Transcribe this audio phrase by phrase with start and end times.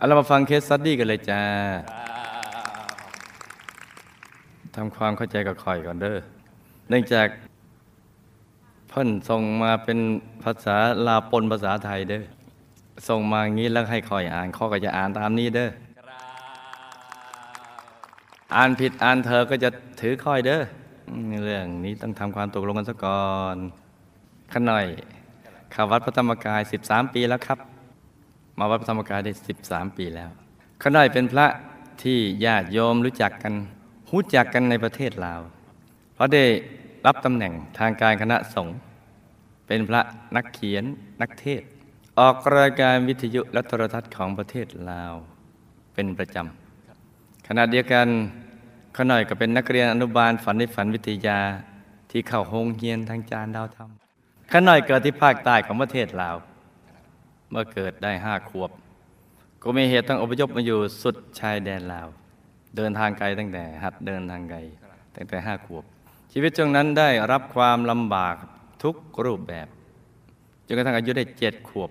[0.00, 1.42] เอาเรามาฟัง case study กันเลยจ้า
[4.74, 6.18] ทำความเข้าใจกับข่อยก่อนเด้อ
[6.88, 7.26] เนื่องจาก
[8.88, 9.98] เพิ่นส่งมาเป็น
[10.42, 10.76] ภาษา
[11.06, 12.22] ลาวปนภาษาไทยเด้อ
[13.08, 15.70] ส่งมางี้แล้วให้ข่อยอ่านข่อยก็จะอ่านตามนี้เด้อ
[18.56, 19.68] อ่านผิดอ่านเธอก็อย่า
[20.00, 20.60] ถือข่อยเด้อ
[21.44, 23.56] เรื่องนี้ต้องทำความตกลงกันซะก่อน
[24.52, 24.86] ข้าน้อย
[25.74, 27.60] ขาวัดพระธรรมกาย 13 ปีแล้วครับ
[28.60, 29.32] มาวัดพระธรรมกายได้
[29.64, 30.30] 13 ปีแล้ว
[30.82, 31.46] ขน่อยเป็นพระ
[32.02, 33.54] ที่ญาติโยมรู้จักกัน
[34.10, 35.40] รู้จักกันในประเทศลาว
[36.14, 36.44] เพราะได้
[37.06, 38.76] รับตำแหน่งทางการคณะสงฆ์
[39.66, 40.00] เป็นพระ
[40.36, 40.84] นักเขียน
[41.22, 41.62] นักเทศ
[42.18, 45.14] ออกรายการวิทยุและโทรทัศน์ของประเทศลาว
[45.94, 48.06] เป็นประจำขณะเดียวกัน
[48.96, 51.38] ขน่อยก็เป็นนักเรียนอนุบาลฝันในฝันวิทยา
[52.10, 53.90] ที่เข้าโรงเรียนทางจานดาวธรรม
[54.52, 56.36] ขน่อยเกิดที่ภาคใต้ของประเทศลาว
[57.50, 58.70] เมื่อเกิดได้ห้าขวบ
[59.62, 62.08] ก็มีเหตุต้องอพยพมาอยู่สุดชายแดนลาว
[62.76, 64.58] เดินทางไกลตั้งแต่หัดเดินทางไกล
[65.16, 65.84] ตั้งแต่ห้าขวบ
[66.32, 68.34] ชีวิตช่วงนั้นได้รับความลำบาก
[68.82, 69.68] ทุกรูปแบบ
[70.66, 71.90] จนกระทั่งอายุได้เจ็ดขวบ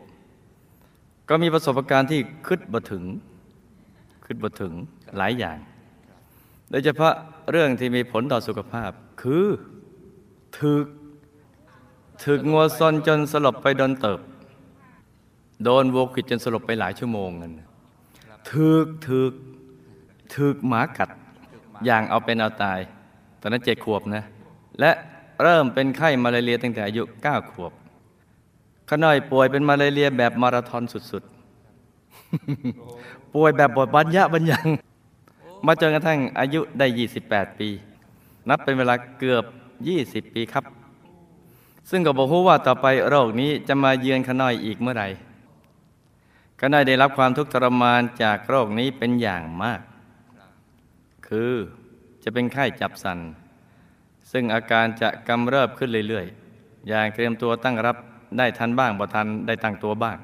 [1.29, 3.03] ก็มีประสบการณ์ที่คิดบ่ถึง
[4.25, 4.73] คิดบ่ถึง
[5.17, 5.57] หลายอย่าง
[6.69, 7.13] โดยเฉพาะ
[7.51, 9.47] เรื่องที่มีผลต่อสุขภาพ คือ
[10.59, 10.85] ถึก
[12.25, 14.19] ถึกงัวซนจนสลบไปโดนเติบ
[15.63, 17.67] โดนวัวขวิดจนสลบไปหลายชั่วโมงนั่นน่ะ
[18.51, 19.33] ถึกถึก
[20.35, 21.09] ถึกหมากัด
[21.85, 22.79] อย่างเอาเป็นเอาตาย
[23.41, 24.23] ตอนนั้นเจ็ดขวบนะ
[24.79, 24.91] และ
[25.43, 27.71] เริ่มเป็นไข้มาลาเรียตั้งแต่อายุเก้าขวบ
[28.89, 34.67] ขน้อยป่วยเป็นมาลาเรียแบบมาราธอนสุดๆ ป่วยแบบบทบัญญะบัญญัง
[35.65, 36.87] มาจนกระทั่งอายุได้
[37.23, 37.69] 28 ปี
[38.49, 39.43] นับเป็นเวลาเกือบ
[40.29, 40.65] 20 ปีครับ
[41.89, 45.07] ซึ่งก็บอกว่าต่อไปโรคนี้จะมาเยือนขน้อยอีกเมื่อไหร่
[46.59, 49.81] ขน้อยได้รับความทุกข์ทรมานจากโรคนี้เป็นอย่างมาก
[51.27, 51.53] คือ
[52.23, 53.19] จะเป็นไข้จับสัน
[54.31, 57.97] ซึ่งอาการจะกำเริบขึ้นเรื่อยๆ อย่างเตรียมตัวตั้งรับ
[58.37, 60.17] ได้ทันบ้างบ่ทันได้ตั้งตัวบ้าง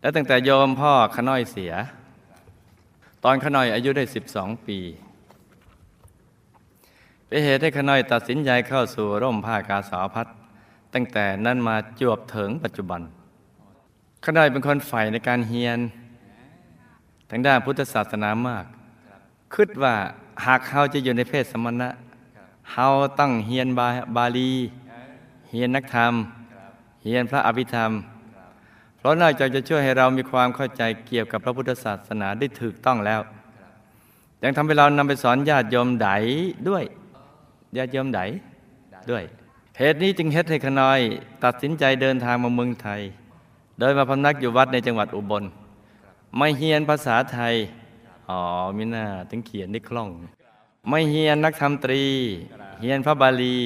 [0.00, 1.72] และตั้งแต่โยมพ่อขน้อยเสีย
[3.24, 4.04] ตอนขน้อยอายุได้
[4.34, 4.78] 12 ปี
[7.26, 10.26] เป็นเหตุให้ขน้อยตัดสินใจเข้าสู่ร่มผ้ากาสาวพัด
[10.94, 13.02] ตั้งแต่นั้นมาจวบถึงปัจจุบัน
[14.24, 15.78] ขน้อยเป็นคนใฝ่ในการเฮียน
[17.30, 18.64] ทางด้านพุทธศาสนามาก
[19.54, 19.94] คิดว่า
[20.46, 21.88] หากเขาจะอยู่ในเพศสมณะ
[22.70, 24.52] เขาต้องเฮียนบาบาลี
[25.50, 26.12] เฮียนนักธรรม
[27.02, 27.90] เฮียนพระอภิธรรม
[28.98, 33.20] เพราะนอกจากจะช่วยให้เรามีความเข้าใจเกี่ยวกับพระพุทธศาสนาได้ถูกต้องแล้ว
[34.42, 36.08] ยังทำให้เรานำไปสอนญาติโยมได
[36.68, 36.84] ด้วย
[37.76, 38.20] ญาติโยมได
[39.10, 39.24] ด้วย
[39.78, 41.00] เหตุนี้จึงเฮ็ดให้ขน้อย
[41.44, 43.00] ตัดสินใจเดินทางมาเมืองไทย
[43.78, 45.44] โดยมาพำนักอยู่วัดในจังหวัดอุบล
[46.36, 47.54] ไม่เฮียนภาษาไทย
[48.28, 48.40] อ๋อ
[48.76, 50.10] มิน่าถึงเขียนได้คล่อง
[50.88, 52.02] ไม่เฮียนนักธรรมตรี
[52.80, 53.56] เฮียนพระบาลี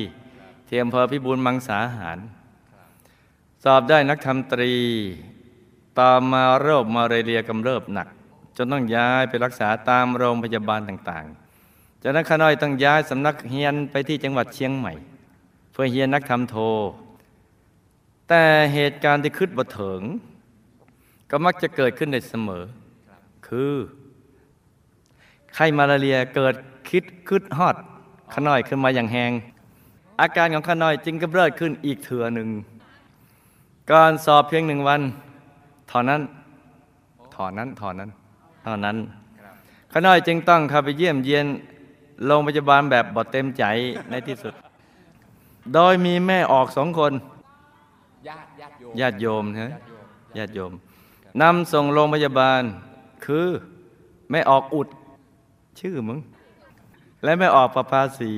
[0.64, 2.18] เที่อำเภอพิบูลมังสาหาร
[3.64, 4.72] สอบได้นักธรรมตรี
[5.98, 8.08] ต่อมาโรคมาเรียกำเริบหนัก
[8.56, 14.92] จนต้องย้ายไปรักษาตามโรงพยาบาลต่างๆจากนั้นข้าน้อยต้องย้ายสำนักเฮียนไปที่จังหวัดเชียงใหม่
[15.72, 16.56] เพื่อเฮียนนักธรรมโท
[18.28, 18.42] แต่
[18.74, 20.00] เหตุการณ์ที่คืดบ่เถิง
[21.30, 22.64] ก็มักจะเกิดขึ้นได้เสมอ
[23.46, 23.72] คือ
[25.54, 26.54] ไข้มาลาเรียเกิด
[26.90, 27.76] คิดคืดฮอด
[28.32, 29.32] ข้าน้อยขึ้นมาอย่างแหง
[30.20, 32.48] อาการของขาน้อยจึงกำเริบขึ้นอีกเถื่อหนึ่ง
[33.90, 35.00] ก่อนสอบเพียงหนึ่งวัน
[35.88, 36.20] เท่านั้น
[37.32, 38.08] เท่านั้นเท่านั้น
[38.64, 38.96] เท่านั้น
[39.92, 41.46] ขาน้อยจึงต้องเข้าไปเยี่ยมเยียน
[42.26, 43.64] โรงพยาบาลแบบบอดเต็มใจ
[44.10, 44.54] ในที่สุด
[45.74, 47.12] โดยมีแม่ออกสองคน
[48.28, 50.04] ญาติญาติโยมญาติโยมนะญาติโยม
[50.38, 50.72] ญาติโยม
[51.42, 52.62] นำส่งโรงพยาบาล
[53.24, 53.46] คือ
[54.30, 54.88] แม่ออกอุด
[55.80, 56.18] ชื่อมึง
[57.24, 58.32] และแม่ออกประภาสี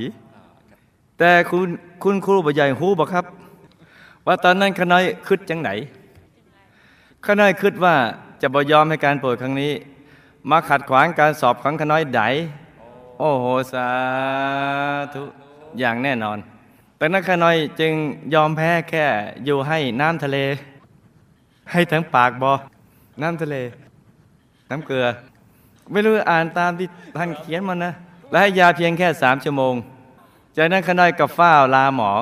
[1.18, 1.68] แต่คุณ
[2.02, 3.24] คุณครูบใหญ่ฮู้บอกครับ
[4.26, 5.70] ว่าตอนนั้นขน้อยคิดจังไหน
[7.26, 7.94] ขน้อยคิดว่า
[8.40, 9.72] จะบ่ยอมให้การป่วยครั้งนี้
[10.50, 12.20] มาขัดขวางการสอบของขน้อยได
[13.18, 13.88] โอ้โหสา
[15.14, 15.22] ธุ
[15.78, 16.38] อย่างแน่นอน
[17.04, 17.92] แต่นั้นขน้อยจึง
[18.34, 19.04] ยอมแพ้แค่
[19.44, 20.38] อยู่ให้น้ำทะเล
[21.72, 22.52] ให้ทั้งปากบอ
[23.22, 23.56] น้ำทะเล
[24.70, 25.06] น้ำเกลือ
[25.92, 27.92] ไม่รู้อ่านตามที่ท่านเขียนมานะ
[28.30, 29.74] และให้ยาเพียงแค่สามชั่วโมง
[30.56, 32.12] จากนั้นขน้อยกับฝ้าลาหมอ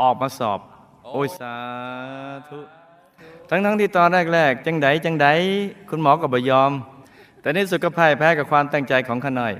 [0.00, 0.60] ออกมาสอบ
[1.04, 1.54] โอ้ยสา
[2.48, 2.58] ธุ
[3.48, 5.26] ทั้งทั้งที่ตอนแรกๆ จังไดจังได
[5.88, 6.72] คุณหมอก็บ่ยอม
[7.40, 9.54] แต่ในสุดก็พ่ายแพ้กับความตั้งใจของขน้อย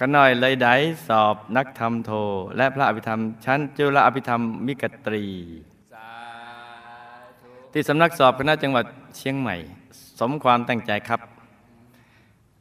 [0.00, 0.74] ขน้อยเลยได้
[1.08, 2.10] สอบนักธรรมโท
[2.56, 5.24] และพระอภิธรรม ชั้นจุลอภิธรรมมิกตรี
[7.72, 8.84] ที่สำนักสอบคณะจังหวัด
[9.16, 9.56] เชียงใหม่
[10.20, 11.20] สมความตั้งใจครับ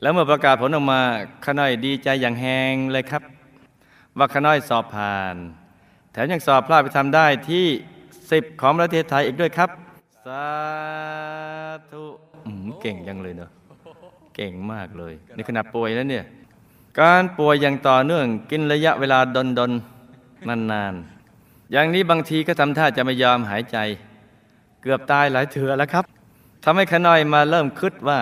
[0.02, 1.02] แล้วเมื่อประกาศผลออกมา
[1.46, 3.24] ขน้อยดีใจอย่างแหงเลยครับ
[4.18, 5.36] ว่าขน้อยสอบผ่าน
[6.12, 7.66] แถมยังสอบพลาดไปทำได้ที่
[8.16, 9.70] 10ของประเทศไทยอีกด้วยครับ
[10.26, 10.48] สา
[11.92, 12.04] ธุ
[12.82, 13.50] เก่งยังเลยเนอะ
[14.36, 16.26] เก่งมากเลย นี่ขนาดป่วยแล้วเนี่ย
[17.02, 23.78] การป่วยอย่างต่อเนื่องกินระยะเวลาดนดนๆนานๆอย่างนี้บางทีก็ทำท่าจะไม่ยอมหายใจ
[24.82, 26.06] เกือบตายหลายเถื่อแล้วครับ
[26.64, 28.20] ทำให้ขน้อยมาเริ่มคิดว่า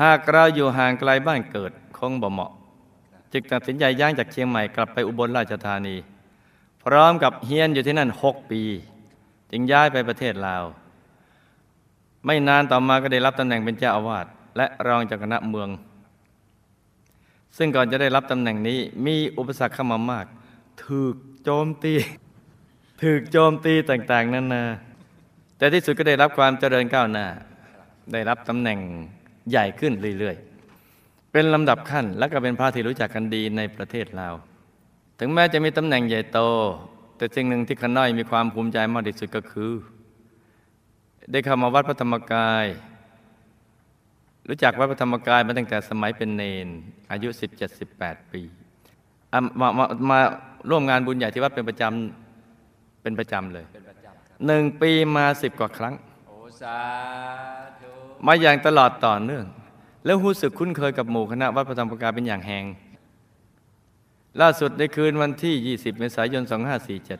[0.00, 2.52] หากเราอยู่ห่างไกลบ้านเกิดคงบ่เหมาะ
[3.32, 5.96] จึงตัดสินใจย่างจากเชียงใหม่กลับไปอุบลราชธานี
[6.84, 8.62] พร้อมกับเฮียนอยู่ที่นั่นหกปี
[9.50, 10.64] จึงย้ายไปประเทศลาว
[12.26, 15.68] ไม่นานต่อมาก็ได้รับตำแหน่งเป็นเจ้าอาวาสและรองเจ้าคณะเมือง
[17.56, 20.26] ซึ่งก่อนจะได้รับตำแหน่งนี้มีอุปสรรคเข้ามามาก
[20.84, 21.14] ถูก
[21.44, 21.94] โจมตี
[23.02, 24.64] ถูกโจมตีต่าง ๆนานา
[25.58, 27.26] แต่ที่สุดก็ได้รับความเจริญก้าวหน้า
[28.12, 28.78] ได้รับตำแหน่ง
[29.50, 34.34] ใหญ่ขึ้นเรื่อยๆ เป็นลำดับขั้นและก็เป็นพระที่รู้จักกันดีในประเทศลาว
[35.18, 36.40] ถึงแม้จะมีตำแหน่งใหญ่โต
[37.16, 39.72] แต่สิ่งหนึ่งที่ขน้อยมีความภูมิใจมากที่สุดก็คือ
[41.32, 42.66] ได้เข้ามาวัดพระธรรมกาย
[44.48, 46.68] รู้จักวัดพระธรรมกายมาตั้งแต่สมัยเป็นเนน
[47.12, 47.28] อายุ
[47.80, 48.42] 17-18 ปี
[49.32, 50.18] อะมามามา
[50.70, 55.94] ร่วมงานบุญใหญ่ที่วัดเป็นประจำเป็นประจำเลยเป็นประจำครับหนึ่งปีมาสิบกว่าครั้ง
[56.26, 56.78] โอ้สา
[57.80, 57.90] ธุ
[58.26, 59.44] มาอย่างตลอดต่อเนื่อง
[60.04, 62.64] แล้วรู้สึกคุ้นเคยกับหมู่คณะวัดพระธรรมกายเป็นอย่างแหง
[64.40, 66.42] ล่าสุดในคืนวันที่ 20 เมษายน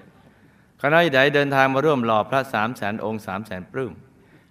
[0.03, 3.93] 2547 คณะใดเดินทางมาร่วมหล่อพระสามแสนองค์สามแสนปลื้ม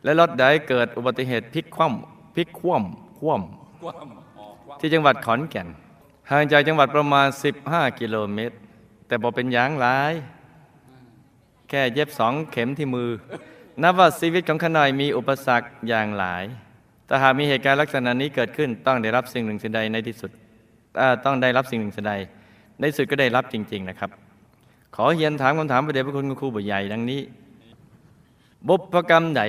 [0.04, 3.42] และรถใดเกิดอุบัติเหตุพลิกคว่ำ พลิกคว่ำคว่กว้าม
[4.40, 5.68] ออกกว้ามำที่จังหวัดขอนแก่น
[6.32, 7.28] ห่างจากจังหวัดประมาณ
[7.64, 8.56] 15 กิโลเมตร
[9.08, 10.14] แต่บอกเป็นอย่างร้าย
[11.70, 13.10] แค่เย็บสองเข็มที่มือ
[13.82, 16.44] นับว่าชีวิตของขนอยมีอุปสรรคอย่างหลาย
[17.06, 20.32] แต่หากมีเหตุการณ์ลักษณะนี้เกิดขึ้นต้องได้รับสิ่งหนึ่งสิ่งใดในที่สุด
[20.98, 22.14] เอ่อต้องได้รับสิ่งหนึ่งสิ่งใด
[22.80, 24.12] ในที่สุดก็ได้รับจริง ๆนะครับ
[24.96, 27.22] ขอเฮียนถามคำถามประเดี๋ยวพระคุณครูบุญใหญ่ดังนี้
[28.68, 29.42] บุพกรรมไหน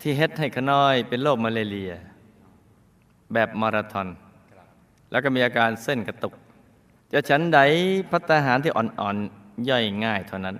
[0.00, 1.92] ที่เฮ็ดให้ขน้อยเป็นโรคมาเลเรีย
[3.32, 4.08] แบบมาราธอน
[5.10, 6.34] แล้วก็มีอาการเส้นกระตุก
[7.12, 7.58] จะฉันใด
[8.12, 10.56] พัฒหารที่อ่อนๆ ย่อยง่ายเท่านั้น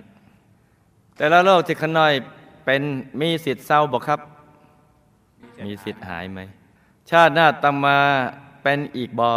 [1.17, 2.13] แต่ละโรคที่ขน้อย
[2.65, 2.81] เป็น
[3.21, 4.19] มีสิทธิ์เศร้าบอกครับ
[5.65, 6.39] มีสิทธิ์หายไหม
[7.09, 7.97] ชาติหน้าตามมา
[8.63, 9.33] เป็นอีกบอ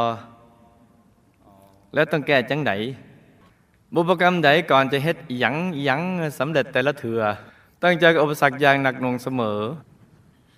[1.94, 2.72] แล้วต้องแก้จังได
[3.94, 6.00] บุพกรรมใดก่อนจะเฮ็ดอิหยังอิหยัง
[6.38, 7.20] สำเร็จแต่ละเถือ
[7.82, 9.60] ต้องเจอกับอุปสรรคอย่างหนักหน่วงเสมอ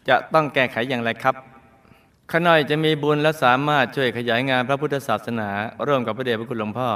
[0.09, 1.37] จะต้องแก้ไขอย่างไรครับ
[2.33, 5.49] ขน้อยจะมีบุญและสามารถช่วยขยายงานพระพุทธศาสนา
[5.87, 6.91] ร่วมกับพระเดชพระคุณหลวงพ่อ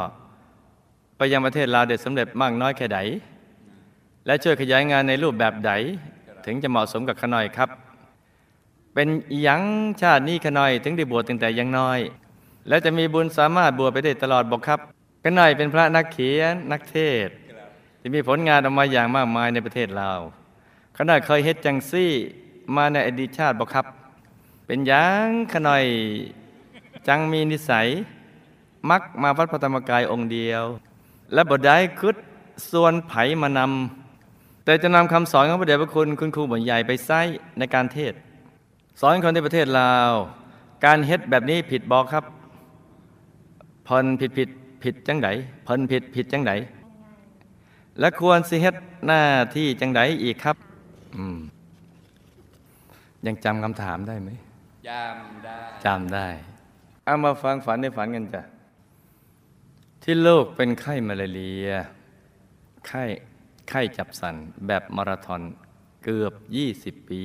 [1.17, 2.99] ไปยังประเทศลาวเด็ดสำเร็จมากน้อยแค่ไหน
[4.27, 5.73] และช่วยขยายงานในรูปแบบใด
[6.47, 7.69] ถึงจะเหมาะสมกับขน้อยครับ
[8.95, 9.09] เป็น
[9.47, 9.62] ยัง
[10.00, 11.99] ชาตินี้ขน้อยถึงได้บวชตั้งแต่ยังน้อย
[12.69, 14.81] และจะมีบุญสามารถบวชไปได้ตลอดบอกครับ
[15.25, 17.28] ขน้อยเป็นพระนักเขียนนักเทศ
[18.00, 20.21] ที่มีผลงานออกมาอย่างมากมายในประเทศลาว
[20.97, 22.11] ขน้อยเคยเฮ็ดจังซี่
[22.76, 23.87] มาในอดีตชาติบอกครับ
[24.66, 25.87] เป็นยังขน้อย
[27.08, 27.87] จังมีนิสัย
[28.90, 30.64] มักมาวัดพระธรรมกายองค์เดียว
[31.32, 32.16] และบทได้คึด
[32.70, 37.20] ส่วนไผมานำแต่จะนำคำสอนของพระเดชพระคุณคุณครูบ่นใหญ่ไปใช้
[37.58, 38.12] ในการเทศ
[39.00, 40.12] สอนคนในประเทศลาว
[40.85, 42.25] การเฮ็ดแบบนี้ผิดบอกครับ
[43.88, 44.49] พนผิดผิด
[44.82, 45.28] ผิดจังได
[45.66, 46.52] พนผิดผิดจังได
[48.00, 49.20] และควรสิเฮ็ดหน้า
[49.56, 50.56] ที่จังไดอีกครับ
[51.16, 51.38] อืม
[53.26, 54.30] ยังจำคำถามได้ไหม
[54.88, 56.28] จำได้จำได้
[57.05, 58.43] เอามาฟังฝันในฝันกันจ้ะ
[60.02, 61.69] ที่ลูกเป็นไข้มาลาเรีย
[62.87, 63.05] ไข้
[63.69, 64.35] ไข้จับสัน
[64.66, 65.43] แบบมาราธอน
[66.05, 66.35] เกือบ
[66.97, 67.23] 20 ปี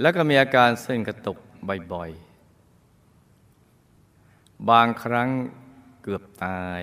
[0.00, 1.38] แล้วก็มีอาการเส้นกระตุก
[1.92, 5.28] บ่อยๆ บางครั้ง
[6.02, 6.82] เกือบตาย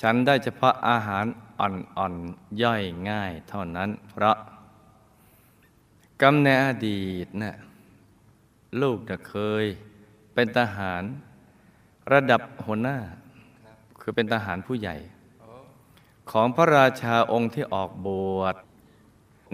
[0.00, 1.24] ฉันได้เฉพาะอาหาร
[1.60, 4.36] อ่อนๆ ย่อยง่ายเท่านั้นเพราะ
[6.22, 7.56] กำในอดีตน่ะ
[8.82, 9.64] ลูกน่ะเคย
[10.34, 11.02] เป็นทหาร
[12.12, 12.98] ระดับหัวหน้า
[14.00, 14.96] คือเป็นทหารผู้ใหญ่
[16.30, 18.54] ของพระราชาองค์ที่ออกบวช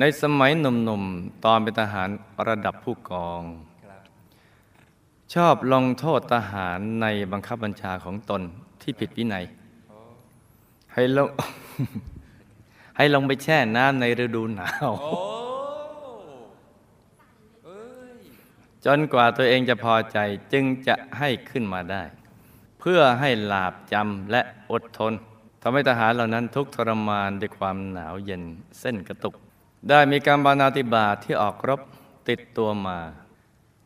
[0.01, 2.09] ในสมัยหนุ่มๆ ตอนเป็นทหาร
[2.49, 3.43] ระดับผู้กอง
[5.35, 8.43] ชอบลงโทษทหารในบังคับบัญชาของตน
[8.83, 9.45] ที่ผิดวินัย
[10.93, 11.29] ให้ลง
[12.97, 15.13] ให้ลงไปแช่น้ำในฤดูหนาว โอ้
[17.65, 17.83] เอ้
[18.19, 18.21] ย
[18.87, 20.19] จนกว่าตัวเองจะพอใจ
[20.53, 22.03] จึงจะให้ขึ้นมาได้
[22.81, 25.13] เพื่อให้หลาบจำและอดทน
[25.63, 28.43] ทำให้ทหารเหล่านั้นทุกทรมานด้วยความหนาวเย็น
[28.81, 29.35] เส้นกระตุก
[29.89, 31.81] ได้มีการบานาติบาที่ออกรบ
[32.29, 32.99] ติดตัวมา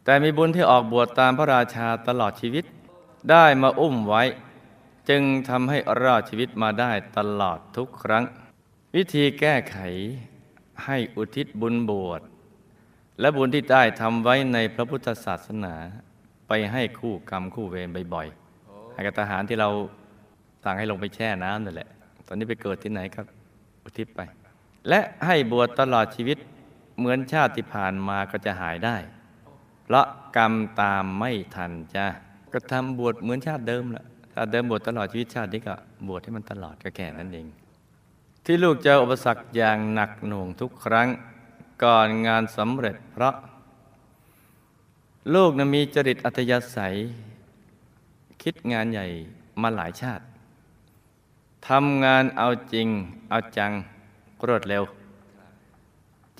[0.05, 2.65] แต่มีบุญที่ออกบวชตามพระราชาตลอดชีวิต
[3.31, 4.23] ได้มาอุ้มไว้
[5.09, 8.25] จึงทำให้รอดชีวิตมาได้ตลอดทุกครั้ง
[8.95, 9.79] วิธีแก้ไข
[10.85, 12.21] ให้อุทิศบุญบวช
[13.21, 15.75] และบุญที่ได้ทำไว้ในพระพุทธศาสนา
[16.49, 19.69] ไปให้คู่กรรมคู่เวรบ่อยๆให้กับทหารที่เรา
[20.65, 21.89] สั่งให้ลงไปแช่น้ำนั่นแหละ
[22.27, 23.27] ตอนนี้ไปเกิดที่ไหนครับ
[23.85, 24.21] อุทิศไป
[24.89, 26.39] และให้บวชตลอดชีวิต
[26.99, 28.97] เหมือนชาติที่ผ่านมาก็จะหายได้
[29.85, 30.07] เพราะ
[30.37, 32.07] กรรมตามไม่ทันจ้ะ
[32.53, 34.05] ก็ทำบวชเหมือนชาติเดิมละ
[34.35, 35.75] ชาติเดิมบวชตลอดชีวิตชาตินี้ก็
[36.09, 37.47] บวชให้มันตลอดก็แค่นั้นเอง
[38.45, 41.09] ที่ลูกเจออุปสรรคอย่างหนักหน่วงทุกครั้ง
[41.83, 43.35] ก่อนงานสำเร็จเพราะ
[45.35, 46.95] ลูกนะมีจริตอัธยาศัย
[48.43, 49.07] คิดงานใหญ่
[49.63, 50.25] มาหลายชาติ
[51.69, 52.89] ทำงานเอาจริง
[53.31, 53.73] เอาจัง
[54.47, 54.85] รวดเร็ว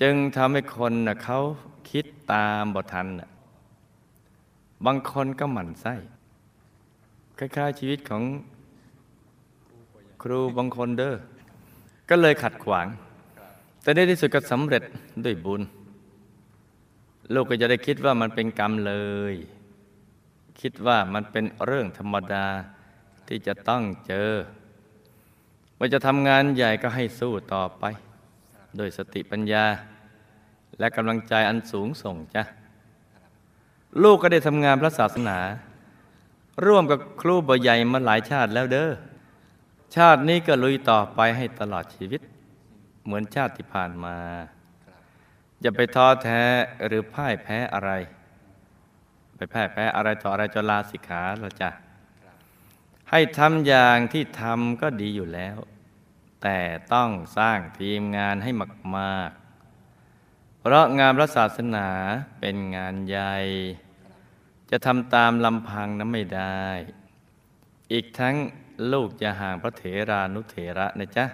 [0.01, 1.37] จึงทำให้คนนะเขา
[1.89, 3.29] คิดตามบททันน่ะ
[4.85, 5.95] บางคนก็หมั่นไส้
[7.37, 8.23] คล้ายๆชีวิตของ
[10.21, 11.15] ครูบางคนเด้อ
[12.09, 12.87] ก็เลยขัดขวาง
[13.87, 14.83] แต่ในที่สุดก็สำเร็จ
[15.25, 15.61] ด้วยบุญ
[17.33, 18.93] ลูกก็จะได้คิดว่ามันเป็นกรรมเล
[19.33, 19.35] ย
[20.61, 22.45] คิดว่ามันเป็นเรื่องธรรมดา
[23.27, 24.31] ที่จะต้องเจอ
[25.77, 27.83] ว่าจะทำงานใหญ่ก็ให้สู้ต่อไป
[28.77, 29.65] โดยสติปัญญา
[30.79, 32.43] และกำลังใจอันสูงส่งจ้ะ
[34.03, 35.37] ลูกก็ได้ทำงานพระศาสนา
[36.65, 38.89] ร่วมกับครูบใหญ่มาหลายชาติแล้วเด้อ
[39.95, 42.21] ชาตินี้ก็ลุยต่อไปให้ตลอดชีวิต
[43.07, 44.17] เหมือนชาติที่ผ่านมา
[45.61, 46.43] อย่าไปท้อแท้
[46.87, 47.91] หรือพ่ายแพ้อะไร
[49.35, 51.69] ไปพ่ายแพ้อะไรต่ออะไรจนลาสิกขาเราจะ
[53.11, 55.57] ให้ทำอย่างที่ทำก็ดีอยู่แล้ว
[56.43, 56.59] แต่
[56.93, 58.51] ต้องสร้างทีมงานให้
[58.97, 61.89] มากๆ เพราะงานพระศาสนา
[62.39, 63.35] เป็นงานใหญ่
[64.71, 66.65] จะทำตามลำพังนั้นไม่ได้
[67.93, 68.35] อีกทั้ง
[68.91, 71.25] ลูกจะห่างพระเถรานุเถระนะจ๊ะ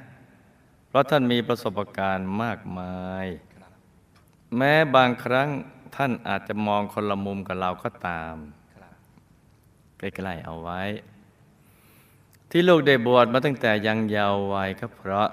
[0.93, 3.25] เพราะท่านมีประสบการณ์มากมาย
[4.57, 5.49] แม้บางครั้ง
[5.95, 8.35] ท่านอาจจะมองคนละมุมกับเราก็ตาม
[9.97, 10.81] ใกล้ๆเอาไว้
[12.51, 15.29] ที่ลูกได้บวชมาตั้งแต่ยังเยาว์วัยก็เพราะ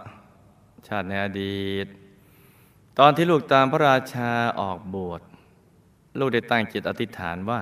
[0.86, 1.86] ชาติในอดีต
[2.98, 5.22] ตอนที่ลูกตามพระราชาออกบวช
[6.18, 7.60] ลูกได้ตั้งจิตอธิษฐานว่า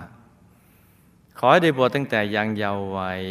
[1.39, 3.23] ขอให้ได้บวชตั้งแต่ยังเยาว์วัย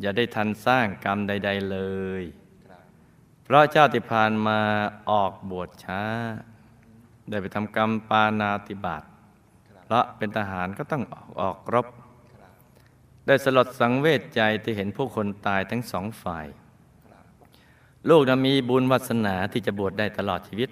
[0.00, 1.80] อย่าได้ทันสร้างกรรมใด ๆเล
[2.22, 2.24] ย
[3.48, 4.58] เพราะชาติผ่านมา
[5.10, 6.02] ออกบวชช้า
[7.28, 9.02] ได้ไปทำกรรมปานาติบาต
[9.84, 11.86] เพราะเป็นทหารก็ต้องออกออกรบ
[13.26, 16.46] ได้สลดสังเวชใจที่เห็นผู้คนตายทั้งสองฝ่าย
[18.08, 20.70] ลูกนะมีบุญวาสนาที่จะบวชได้ตลอดชีวิต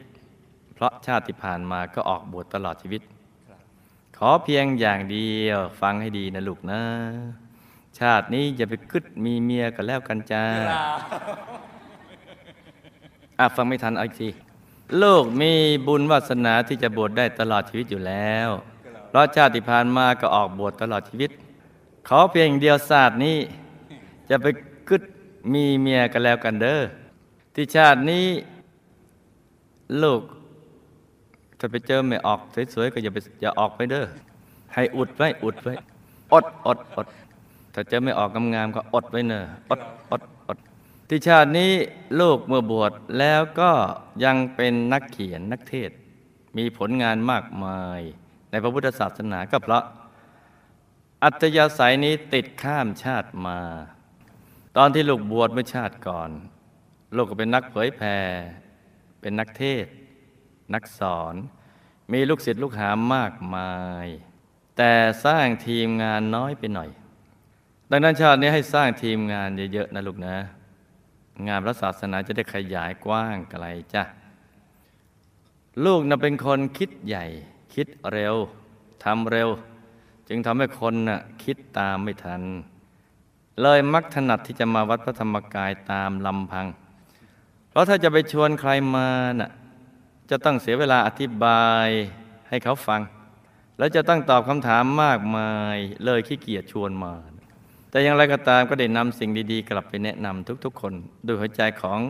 [0.75, 3.03] เพราะชาติผ่านมาก็ออกบวชตลอดชีวิต
[4.17, 6.83] ขอเพียงอย่างเดียวฟังให้ดีนะลูกนะ
[7.99, 10.45] ชาตินี้อย่าไปกึดมีเมียกันแล้วกันจ้า
[13.39, 14.29] อะฟังไม่ทันอีกที
[15.03, 15.53] ลูกมี
[15.87, 18.49] บุญวาสนาที่จะบวชได้ตลอดชีวิตอยู่แล้ว
[19.09, 21.31] เพราะชาติผ่านมาก็ออกบวชตลอดชีวิต
[22.09, 23.37] ขอเพียงเดียวศาสตร์นี้
[24.31, 24.47] จะไป
[24.89, 25.03] กึด
[25.53, 26.81] มีเมียกันแล้วกันเด้อ
[27.55, 28.27] ที่ชาตินี้
[30.03, 30.23] ลูก
[31.59, 32.41] ถ้าไปเจอไม่ออก
[32.75, 34.07] สวยๆก็อย่าไปอย่าออกไปเด้อ
[34.75, 35.75] ให้อุดไว้อุดไว้
[36.33, 37.07] อดอดอด
[37.75, 39.81] ถ้าเจอไม่ออกงามๆก็อดไว้เนอะอด
[40.13, 40.36] อดอด
[41.09, 41.73] ที่ชาตินี้
[42.21, 43.73] ลูกเมื่อบวชแล้วก็
[44.25, 45.91] ยังเป็นนักเขียนนักเทศ
[46.57, 48.01] มีผลงานมากมาย
[48.51, 49.85] ในพระพุทธศาสนาก็เพราะ
[51.25, 53.61] อัตยาศัยนี้ติดข้ามชาติมา
[54.77, 56.31] ตอนที่ลูกบวชเมื่อชาติก่อน
[57.17, 58.19] ลูกก็เป็นนักเผยแผ่
[59.21, 59.93] เป็นนักเทศน์
[60.75, 61.35] นักสอน
[62.13, 64.07] มีลูกศิษย์ลูกหามากมาย
[64.77, 64.93] แต่
[65.25, 66.91] สร้างทีมงานน้อยไปหน่อย
[67.91, 70.37] ดังนั้นชาตินี้ให้สร้างทีมงานเยอะๆนะลูกนะ
[71.49, 73.65] งานพระศาสนาจะได้ขยายกว้างไกล
[73.95, 74.03] จ้ะ
[75.85, 77.25] ลูกน่ะเป็นคนคิดใหญ่
[77.75, 78.35] คิดเร็ว
[79.05, 79.49] ทำเร็ว
[80.29, 82.43] จึงทำให้คนน่ะคิดตามไม่ทัน
[83.63, 86.67] เลยมักถนัดที่จะมาวัดพระธรรมกายตามลำพัง
[87.71, 89.09] เพราะถ้าจะไปชวนใครมา
[89.41, 89.51] น่ะ
[90.31, 91.89] จะต้องเสียเวลาอธิบาย
[92.49, 93.01] ให้เขาฟัง
[93.79, 97.15] แล้วจะต้องตอบคำถามมากมาย เลยขี้เกียจชวนมา
[97.97, 100.93] แต่อย่างไรก็ตามก็ได้นำสิ่งดีๆ กลับไปแนะนำทุกๆ คน
[101.27, 102.01] ด้วยหัวใจของ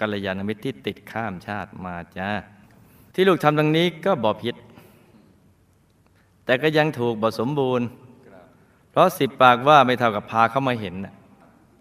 [0.00, 2.30] กัลยาณมิตรที่ติดข้ามชาติมาจ้า
[3.14, 4.54] ที่ลูกทำดังนี้ก็บ่ผิด
[6.44, 7.86] แต่ก็ยังถูกบ่สมบูรณ์
[8.90, 11.14] เพราะสิบปากว่าไม่เท่ากับพาเขามาเห็นนะ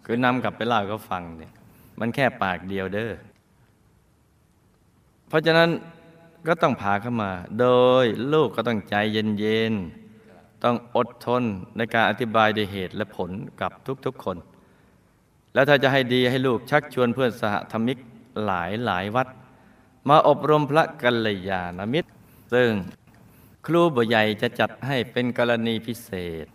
[0.05, 1.53] คือนำกลับไปเล่าเขาฟังเนี่ย
[1.99, 3.11] มันแค่ปากเดียวเด้อ
[5.27, 5.69] เพราะฉะนั้น
[6.47, 7.67] ก็ต้องพาเข้ามา โด
[8.03, 10.04] ยลูกก็ต้องใจเย็นๆ
[10.63, 11.43] ต้องอดทน
[11.77, 13.31] ในการอธิบายด้วยเหตุและผล
[13.61, 13.71] กับ
[14.05, 14.37] ทุกๆคน
[15.53, 17.97] แล้วถ้าจะให้ดีให้ลูกชักชวนเพื่อนสหธรรมิก
[18.45, 19.27] หลายหลายวัด
[20.09, 22.09] มาอบรมพระกัลยาณมิตร
[22.53, 22.69] ซึ่ง
[23.65, 26.09] ครูบใหญ่จะจัดให้เป็นกรณีพิเศ
[26.43, 26.45] ษ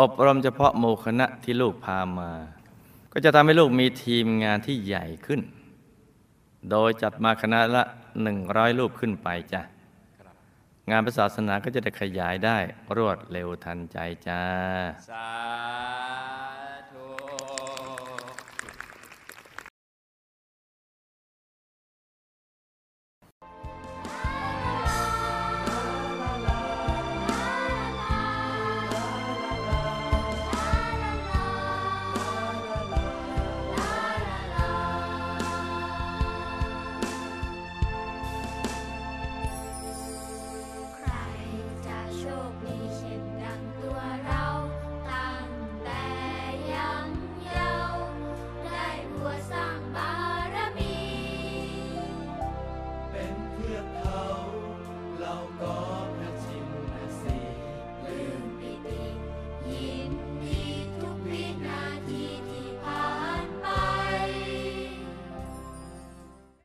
[0.00, 2.32] อบรมเฉพาะโมคณะที่ลูกพามา
[3.12, 5.40] ก็จะทำให้ลูกมีทีมงานที่ใหญ่ขึ้น
[6.70, 7.82] โดยจัดมาคณะละ
[8.22, 9.60] หนึ่งร้อยรูปขึ้นไปจ้ะ
[10.90, 12.58] งานพระศาสนาก็จะได้ขยายได้
[12.96, 14.42] รวดเร็วทันใจจ้า
[15.10, 16.21] สา